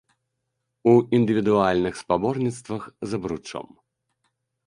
[0.91, 3.67] У індывідуальных спаборніцтвах з абручом.